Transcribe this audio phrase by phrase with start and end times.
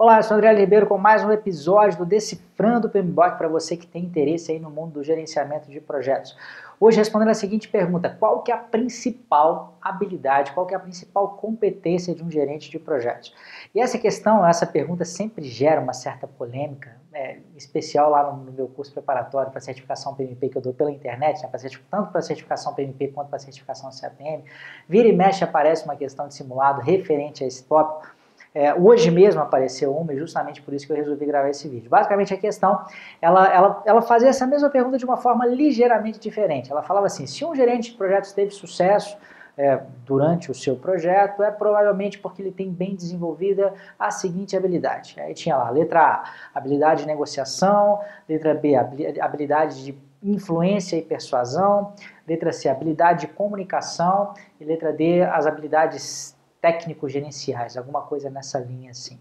[0.00, 3.76] Olá, eu sou André Ribeiro com mais um episódio do Decifrando o PMBOK para você
[3.76, 6.36] que tem interesse aí no mundo do gerenciamento de projetos.
[6.78, 10.80] Hoje respondendo a seguinte pergunta, qual que é a principal habilidade, qual que é a
[10.80, 13.34] principal competência de um gerente de projetos?
[13.74, 18.68] E essa questão, essa pergunta sempre gera uma certa polêmica, é, especial lá no, meu
[18.68, 21.50] curso preparatório para certificação PMP que eu dou pela internet, né,
[21.90, 24.44] tanto para certificação PMP quanto para certificação CAPM.
[24.88, 28.16] Vira e mexe aparece uma questão de simulado referente a esse tópico,
[28.54, 31.90] é, hoje mesmo apareceu uma, e justamente por isso que eu resolvi gravar esse vídeo.
[31.90, 32.84] Basicamente a questão,
[33.20, 36.70] ela, ela, ela fazia essa mesma pergunta de uma forma ligeiramente diferente.
[36.70, 39.16] Ela falava assim, se um gerente de projetos teve sucesso
[39.56, 45.16] é, durante o seu projeto, é provavelmente porque ele tem bem desenvolvida a seguinte habilidade.
[45.18, 48.76] Aí tinha lá, letra A, habilidade de negociação, letra B,
[49.20, 51.92] habilidade de influência e persuasão,
[52.26, 58.58] letra C, habilidade de comunicação, e letra D, as habilidades técnicos gerenciais, alguma coisa nessa
[58.58, 59.18] linha assim.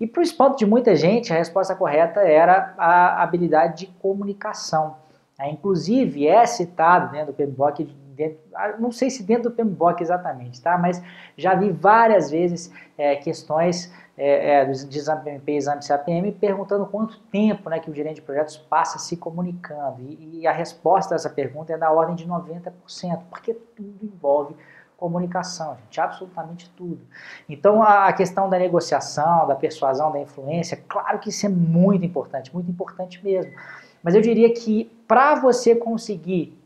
[0.00, 4.96] E para o espanto de muita gente, a resposta correta era a habilidade de comunicação.
[5.38, 10.00] É, inclusive é citado dentro do PMBOK, dentro, ah, não sei se dentro do PMBOK
[10.00, 10.78] exatamente, tá?
[10.78, 11.02] mas
[11.36, 17.18] já vi várias vezes é, questões é, é, de exame PMP exame CAPM perguntando quanto
[17.32, 20.00] tempo né, que o gerente de projetos passa se comunicando.
[20.02, 22.72] E, e a resposta a essa pergunta é da ordem de 90%,
[23.28, 24.54] porque tudo envolve
[25.04, 27.02] comunicação, gente, absolutamente tudo.
[27.46, 32.54] Então a questão da negociação, da persuasão, da influência, claro que isso é muito importante,
[32.54, 33.52] muito importante mesmo.
[34.02, 36.58] Mas eu diria que para você conseguir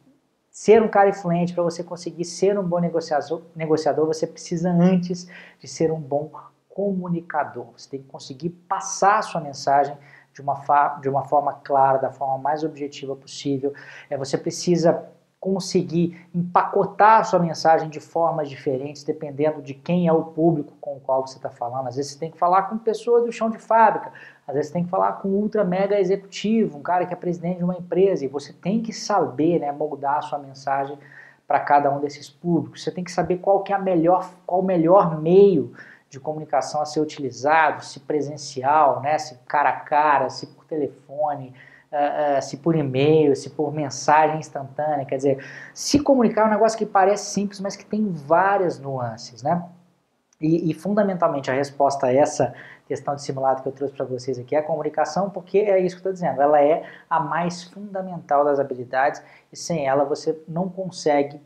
[0.52, 5.28] ser um cara influente, para você conseguir ser um bom negociador, negociador, você precisa antes
[5.58, 6.30] de ser um bom
[6.68, 7.66] comunicador.
[7.76, 9.98] Você tem que conseguir passar a sua mensagem
[10.32, 10.54] de uma,
[11.00, 13.74] de uma forma clara, da forma mais objetiva possível.
[14.08, 15.08] É, você precisa
[15.40, 20.96] conseguir empacotar a sua mensagem de formas diferentes, dependendo de quem é o público com
[20.96, 21.86] o qual você está falando.
[21.86, 24.12] Às vezes você tem que falar com pessoa do chão de fábrica,
[24.46, 27.16] às vezes você tem que falar com um ultra mega executivo, um cara que é
[27.16, 30.98] presidente de uma empresa, e você tem que saber né, moldar a sua mensagem
[31.46, 32.82] para cada um desses públicos.
[32.82, 35.72] Você tem que saber qual que é a melhor, qual o melhor meio
[36.10, 41.54] de comunicação a ser utilizado, se presencial, né, se cara a cara, se por telefone,
[41.92, 45.44] uh, uh, se por e-mail, se por mensagem instantânea, quer dizer,
[45.74, 49.62] se comunicar é um negócio que parece simples, mas que tem várias nuances, né?
[50.40, 52.54] E, e fundamentalmente a resposta a essa
[52.86, 55.96] questão de simulado que eu trouxe para vocês aqui é a comunicação, porque é isso
[55.96, 59.22] que eu estou dizendo, ela é a mais fundamental das habilidades
[59.52, 61.40] e sem ela você não consegue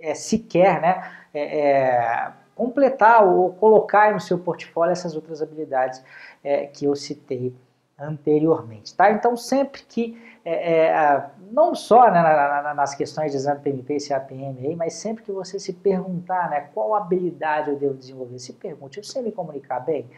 [0.00, 6.02] é, sequer né, é, é, completar ou colocar no seu portfólio essas outras habilidades
[6.42, 7.54] é, que eu citei
[8.00, 8.94] anteriormente.
[8.94, 9.10] Tá?
[9.12, 13.96] Então, sempre que, é, é, não só né, na, na, nas questões de exame PMP
[13.96, 18.54] e CAPM, mas sempre que você se perguntar né, qual habilidade eu devo desenvolver, se
[18.54, 20.08] pergunte, eu sei me comunicar bem?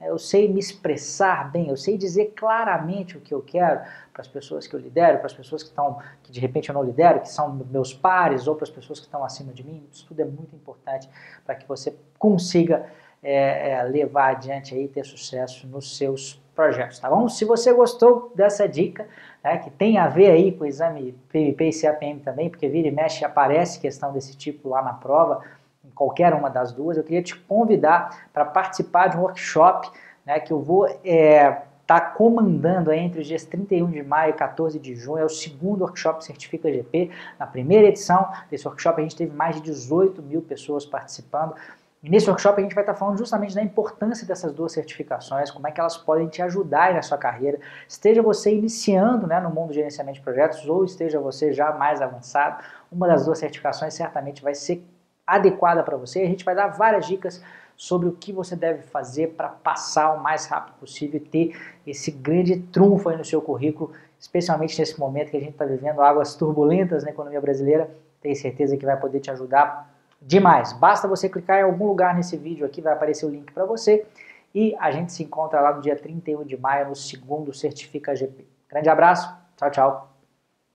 [0.00, 3.82] Eu sei me expressar bem, eu sei dizer claramente o que eu quero
[4.12, 6.74] para as pessoas que eu lidero, para as pessoas que estão, que de repente eu
[6.74, 9.86] não lidero, que são meus pares, ou para as pessoas que estão acima de mim.
[9.92, 11.08] Isso tudo é muito importante
[11.44, 12.84] para que você consiga
[13.22, 17.28] é, é, levar adiante aí, ter sucesso nos seus projetos, tá bom?
[17.28, 19.06] Se você gostou dessa dica,
[19.42, 22.88] né, que tem a ver aí com o exame PMP e CAPM também, porque vira
[22.88, 25.42] e mexe aparece questão desse tipo lá na prova,
[25.84, 29.90] em qualquer uma das duas, eu queria te convidar para participar de um workshop
[30.24, 34.34] né, que eu vou estar é, tá comandando entre os dias 31 de maio e
[34.34, 37.10] 14 de junho, é o segundo workshop Certifica GP.
[37.38, 41.54] Na primeira edição desse workshop a gente teve mais de 18 mil pessoas participando,
[42.02, 45.68] e nesse workshop a gente vai estar falando justamente da importância dessas duas certificações, como
[45.68, 49.68] é que elas podem te ajudar na sua carreira, esteja você iniciando né, no mundo
[49.68, 54.42] do gerenciamento de projetos ou esteja você já mais avançado, uma das duas certificações certamente
[54.42, 54.84] vai ser
[55.24, 56.22] adequada para você.
[56.22, 57.40] A gente vai dar várias dicas
[57.76, 62.10] sobre o que você deve fazer para passar o mais rápido possível e ter esse
[62.10, 66.34] grande trunfo aí no seu currículo, especialmente nesse momento que a gente está vivendo águas
[66.34, 67.88] turbulentas na economia brasileira.
[68.20, 69.91] Tenho certeza que vai poder te ajudar
[70.26, 70.72] demais.
[70.72, 74.06] Basta você clicar em algum lugar nesse vídeo aqui, vai aparecer o link para você.
[74.54, 78.46] E a gente se encontra lá no dia 31 de maio, no segundo Certifica GP.
[78.68, 80.11] Grande abraço, tchau, tchau.